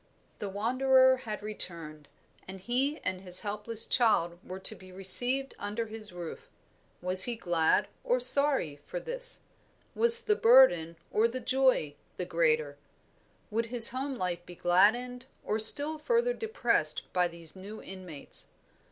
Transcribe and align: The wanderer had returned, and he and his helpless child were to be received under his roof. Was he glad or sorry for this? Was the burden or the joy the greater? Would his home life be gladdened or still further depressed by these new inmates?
The 0.39 0.49
wanderer 0.49 1.17
had 1.17 1.43
returned, 1.43 2.07
and 2.47 2.59
he 2.59 2.97
and 3.03 3.21
his 3.21 3.41
helpless 3.41 3.85
child 3.85 4.39
were 4.43 4.57
to 4.57 4.73
be 4.73 4.91
received 4.91 5.53
under 5.59 5.85
his 5.85 6.11
roof. 6.11 6.49
Was 7.03 7.25
he 7.25 7.35
glad 7.35 7.87
or 8.03 8.19
sorry 8.19 8.77
for 8.87 8.99
this? 8.99 9.41
Was 9.93 10.23
the 10.23 10.35
burden 10.35 10.95
or 11.11 11.27
the 11.27 11.39
joy 11.39 11.93
the 12.17 12.25
greater? 12.25 12.79
Would 13.51 13.67
his 13.67 13.89
home 13.89 14.15
life 14.15 14.43
be 14.43 14.55
gladdened 14.55 15.27
or 15.43 15.59
still 15.59 15.99
further 15.99 16.33
depressed 16.33 17.03
by 17.13 17.27
these 17.27 17.55
new 17.55 17.79
inmates? 17.79 18.47